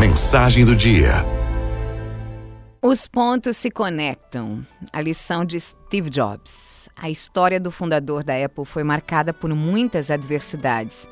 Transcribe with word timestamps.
Mensagem 0.00 0.64
do 0.64 0.74
dia. 0.74 1.10
Os 2.80 3.06
pontos 3.06 3.58
se 3.58 3.70
conectam. 3.70 4.66
A 4.94 5.02
lição 5.02 5.44
de 5.44 5.60
Steve 5.60 6.08
Jobs. 6.08 6.88
A 6.96 7.10
história 7.10 7.60
do 7.60 7.70
fundador 7.70 8.24
da 8.24 8.42
Apple 8.42 8.64
foi 8.64 8.82
marcada 8.82 9.34
por 9.34 9.54
muitas 9.54 10.10
adversidades, 10.10 11.06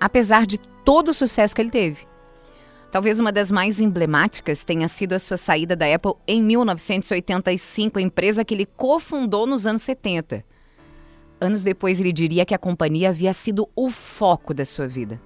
apesar 0.00 0.46
de 0.46 0.58
todo 0.86 1.10
o 1.10 1.14
sucesso 1.14 1.54
que 1.54 1.60
ele 1.60 1.70
teve. 1.70 2.06
Talvez 2.90 3.20
uma 3.20 3.30
das 3.30 3.50
mais 3.50 3.78
emblemáticas 3.78 4.64
tenha 4.64 4.88
sido 4.88 5.12
a 5.12 5.18
sua 5.18 5.36
saída 5.36 5.76
da 5.76 5.94
Apple 5.94 6.14
em 6.26 6.42
1985, 6.42 7.98
a 7.98 8.02
empresa 8.02 8.42
que 8.42 8.54
ele 8.54 8.64
cofundou 8.64 9.46
nos 9.46 9.66
anos 9.66 9.82
70. 9.82 10.42
Anos 11.38 11.62
depois, 11.62 12.00
ele 12.00 12.10
diria 12.10 12.46
que 12.46 12.54
a 12.54 12.58
companhia 12.58 13.10
havia 13.10 13.34
sido 13.34 13.68
o 13.76 13.90
foco 13.90 14.54
da 14.54 14.64
sua 14.64 14.88
vida 14.88 15.20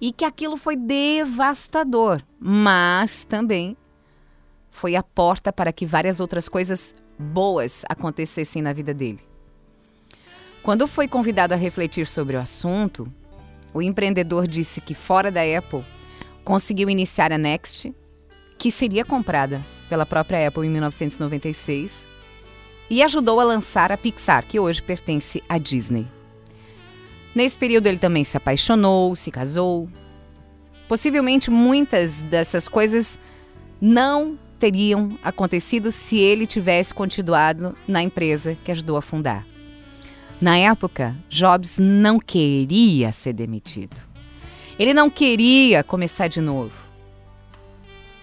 e 0.00 0.12
que 0.12 0.24
aquilo 0.24 0.56
foi 0.56 0.76
devastador, 0.76 2.22
mas 2.38 3.24
também 3.24 3.76
foi 4.70 4.96
a 4.96 5.02
porta 5.02 5.52
para 5.52 5.72
que 5.72 5.84
várias 5.84 6.20
outras 6.20 6.48
coisas 6.48 6.94
boas 7.18 7.84
acontecessem 7.88 8.62
na 8.62 8.72
vida 8.72 8.94
dele. 8.94 9.20
Quando 10.62 10.86
foi 10.86 11.06
convidado 11.06 11.52
a 11.52 11.56
refletir 11.56 12.06
sobre 12.06 12.36
o 12.36 12.40
assunto, 12.40 13.12
o 13.74 13.82
empreendedor 13.82 14.46
disse 14.46 14.80
que 14.80 14.94
fora 14.94 15.30
da 15.30 15.42
Apple 15.42 15.84
conseguiu 16.44 16.88
iniciar 16.88 17.32
a 17.32 17.38
Next, 17.38 17.94
que 18.58 18.70
seria 18.70 19.04
comprada 19.04 19.64
pela 19.88 20.06
própria 20.06 20.46
Apple 20.48 20.66
em 20.66 20.70
1996, 20.70 22.08
e 22.88 23.02
ajudou 23.02 23.38
a 23.38 23.44
lançar 23.44 23.92
a 23.92 23.96
Pixar, 23.96 24.46
que 24.46 24.58
hoje 24.58 24.82
pertence 24.82 25.42
à 25.48 25.58
Disney. 25.58 26.19
Nesse 27.34 27.56
período, 27.56 27.86
ele 27.86 27.98
também 27.98 28.24
se 28.24 28.36
apaixonou, 28.36 29.14
se 29.14 29.30
casou. 29.30 29.88
Possivelmente 30.88 31.50
muitas 31.50 32.22
dessas 32.22 32.66
coisas 32.66 33.18
não 33.80 34.38
teriam 34.58 35.16
acontecido 35.22 35.92
se 35.92 36.18
ele 36.18 36.46
tivesse 36.46 36.92
continuado 36.92 37.74
na 37.86 38.02
empresa 38.02 38.56
que 38.64 38.72
ajudou 38.72 38.96
a 38.96 39.02
fundar. 39.02 39.46
Na 40.40 40.56
época, 40.56 41.16
Jobs 41.28 41.78
não 41.78 42.18
queria 42.18 43.12
ser 43.12 43.32
demitido. 43.32 43.96
Ele 44.78 44.92
não 44.92 45.08
queria 45.08 45.84
começar 45.84 46.28
de 46.28 46.40
novo. 46.40 46.74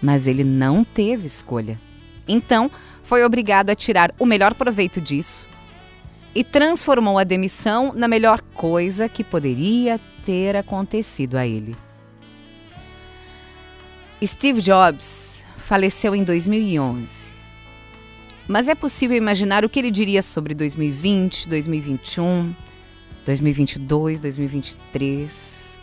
Mas 0.02 0.26
ele 0.26 0.44
não 0.44 0.84
teve 0.84 1.26
escolha. 1.26 1.80
Então, 2.26 2.70
foi 3.02 3.24
obrigado 3.24 3.70
a 3.70 3.74
tirar 3.74 4.14
o 4.18 4.26
melhor 4.26 4.54
proveito 4.54 5.00
disso 5.00 5.46
e 6.34 6.44
transformou 6.44 7.18
a 7.18 7.24
demissão 7.24 7.92
na 7.94 8.06
melhor 8.06 8.40
coisa 8.54 9.08
que 9.08 9.24
poderia 9.24 10.00
ter 10.24 10.56
acontecido 10.56 11.36
a 11.36 11.46
ele. 11.46 11.76
Steve 14.24 14.60
Jobs 14.60 15.46
faleceu 15.56 16.14
em 16.14 16.24
2011. 16.24 17.32
Mas 18.48 18.66
é 18.66 18.74
possível 18.74 19.16
imaginar 19.16 19.64
o 19.64 19.68
que 19.68 19.78
ele 19.78 19.90
diria 19.90 20.22
sobre 20.22 20.54
2020, 20.54 21.48
2021, 21.48 22.54
2022, 23.24 24.20
2023. 24.20 25.80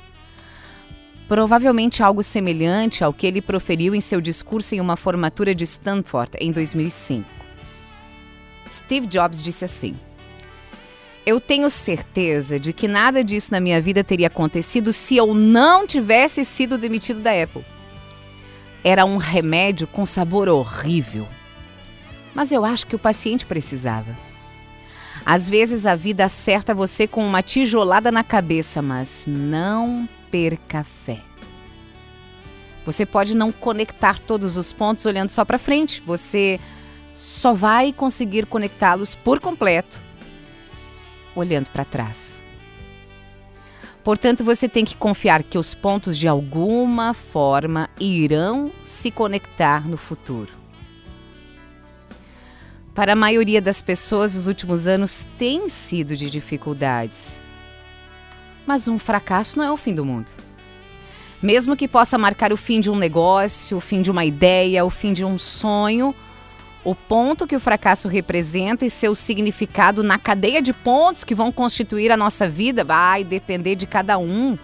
Provavelmente 1.28 2.02
algo 2.02 2.24
semelhante 2.24 3.04
ao 3.04 3.14
que 3.14 3.28
ele 3.28 3.42
proferiu 3.42 3.94
em 3.94 4.02
seu 4.02 4.20
discurso 4.20 4.76
em 4.76 4.82
uma 4.82 4.96
formatura 4.96 5.54
de 5.54 5.64
Stanford 5.64 6.32
em 6.40 6.52
2005. 6.52 7.30
Steve 8.72 9.08
Jobs 9.08 9.42
disse 9.42 9.64
assim: 9.64 9.96
eu 11.26 11.42
tenho 11.42 11.70
certeza 11.70 12.60
de 12.60 12.72
que 12.72 12.88
nada 12.88 13.24
disso 13.24 13.52
na 13.52 13.60
minha 13.60 13.82
vida 13.82 14.04
teria 14.04 14.28
acontecido 14.28 14.94
se 14.94 15.18
eu 15.18 15.34
não 15.34 15.88
tivesse 15.88 16.46
sido 16.46 16.78
demitido 16.78 17.20
da 17.20 17.32
Apple. 17.32 17.66
Era 18.84 19.06
um 19.06 19.18
remédio 19.18 19.88
com 19.88 20.06
sabor 20.06 20.48
horrível. 20.48 21.28
Mas 22.36 22.52
eu 22.52 22.64
acho 22.64 22.86
que 22.86 22.96
o 22.96 23.00
paciente 23.00 23.46
precisava. 23.46 24.16
Às 25.26 25.50
vezes 25.50 25.88
a 25.88 25.96
vida 25.96 26.26
acerta 26.26 26.76
você 26.76 27.08
com 27.08 27.26
uma 27.26 27.42
tijolada 27.42 28.12
na 28.12 28.24
cabeça, 28.24 28.80
mas 28.80 29.26
não 29.28 30.08
perca 30.30 30.84
fé. 30.84 31.22
Você 32.86 33.04
pode 33.04 33.36
não 33.36 33.52
conectar 33.52 34.20
todos 34.20 34.58
os 34.58 34.72
pontos 34.72 35.08
olhando 35.08 35.30
só 35.30 35.44
para 35.44 35.58
frente. 35.58 36.04
Você 36.06 36.60
só 37.16 37.56
vai 37.56 37.92
conseguir 37.92 38.46
conectá-los 38.46 39.16
por 39.16 39.40
completo 39.40 40.05
olhando 41.36 41.70
para 41.70 41.86
trás. 41.86 42.44
Portanto, 44.04 44.44
você 44.44 44.70
tem 44.70 44.86
que 44.86 44.96
confiar 44.96 45.42
que 45.42 45.58
os 45.58 45.74
pontos 45.74 46.16
de 46.16 46.28
alguma 46.28 47.14
forma 47.14 47.90
irão 48.00 48.72
se 48.84 49.10
conectar 49.10 49.88
no 49.88 49.98
futuro. 49.98 50.54
Para 52.94 53.14
a 53.14 53.16
maioria 53.16 53.62
das 53.62 53.82
pessoas, 53.82 54.36
os 54.36 54.48
últimos 54.48 54.88
anos 54.88 55.28
têm 55.38 55.68
sido 55.68 56.16
de 56.16 56.30
dificuldades. 56.30 57.42
Mas 58.66 58.88
um 58.88 58.98
fracasso 58.98 59.58
não 59.58 59.66
é 59.66 59.72
o 59.72 59.76
fim 59.76 59.94
do 59.94 60.06
mundo. 60.06 60.32
Mesmo 61.42 61.76
que 61.76 61.88
possa 61.88 62.18
marcar 62.18 62.54
o 62.54 62.58
fim 62.58 62.80
de 62.80 62.90
um 62.90 62.96
negócio, 62.96 63.78
o 63.78 63.82
fim 63.82 64.02
de 64.02 64.10
uma 64.10 64.24
ideia, 64.24 64.86
o 64.86 64.90
fim 64.90 65.14
de 65.14 65.26
um 65.26 65.38
sonho, 65.38 66.16
o 66.86 66.94
ponto 66.94 67.48
que 67.48 67.56
o 67.56 67.60
fracasso 67.60 68.08
representa 68.08 68.86
e 68.86 68.90
seu 68.92 69.16
significado 69.16 70.04
na 70.04 70.20
cadeia 70.20 70.62
de 70.62 70.72
pontos 70.72 71.24
que 71.24 71.34
vão 71.34 71.52
constituir 71.52 72.12
a 72.12 72.18
nossa 72.18 72.48
vida 72.48 72.84
vai 72.84 73.24
depender 73.24 73.76
de 73.76 73.88
cada 73.88 74.20
um. 74.20 74.56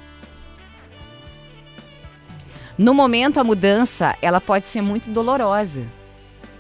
No 2.77 2.93
momento, 2.93 3.39
a 3.39 3.43
mudança 3.43 4.15
ela 4.21 4.39
pode 4.39 4.67
ser 4.67 4.81
muito 4.81 5.09
dolorosa, 5.09 5.87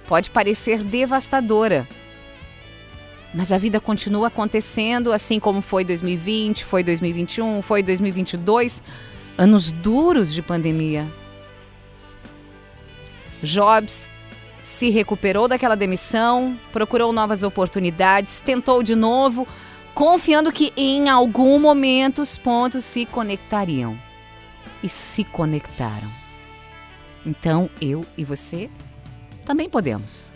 pode 0.07 0.31
parecer 0.31 0.83
devastadora, 0.83 1.87
mas 3.33 3.51
a 3.51 3.57
vida 3.57 3.79
continua 3.79 4.27
acontecendo, 4.27 5.13
assim 5.13 5.39
como 5.39 5.61
foi 5.61 5.85
2020, 5.85 6.65
foi 6.65 6.83
2021, 6.83 7.61
foi 7.61 7.83
2022, 7.83 8.83
anos 9.37 9.71
duros 9.71 10.33
de 10.33 10.41
pandemia. 10.41 11.07
Jobs 13.43 14.11
se 14.61 14.89
recuperou 14.89 15.47
daquela 15.47 15.75
demissão, 15.75 16.57
procurou 16.71 17.11
novas 17.11 17.43
oportunidades, 17.43 18.39
tentou 18.39 18.83
de 18.83 18.95
novo, 18.95 19.47
confiando 19.93 20.51
que 20.51 20.71
em 20.77 21.09
algum 21.09 21.59
momento 21.59 22.21
os 22.21 22.37
pontos 22.37 22.85
se 22.85 23.05
conectariam. 23.05 23.97
E 24.83 24.89
se 24.89 25.23
conectaram. 25.23 26.09
Então 27.25 27.69
eu 27.79 28.03
e 28.17 28.25
você 28.25 28.69
também 29.45 29.69
podemos. 29.69 30.31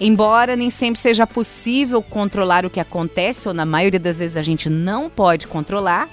Embora 0.00 0.54
nem 0.54 0.70
sempre 0.70 1.00
seja 1.00 1.26
possível 1.26 2.00
controlar 2.00 2.64
o 2.64 2.70
que 2.70 2.78
acontece, 2.78 3.48
ou 3.48 3.54
na 3.54 3.66
maioria 3.66 3.98
das 3.98 4.20
vezes 4.20 4.36
a 4.36 4.42
gente 4.42 4.70
não 4.70 5.10
pode 5.10 5.48
controlar, 5.48 6.08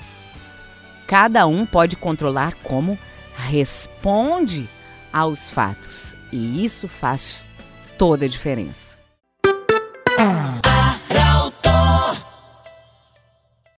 cada 1.06 1.46
um 1.46 1.66
pode 1.66 1.96
controlar 1.96 2.56
como 2.64 2.98
responde 3.36 4.68
aos 5.16 5.50
fatos. 5.50 6.14
E 6.30 6.66
isso 6.66 6.90
faz 6.90 7.46
toda 7.98 8.26
a 8.26 8.28
diferença. 8.28 8.98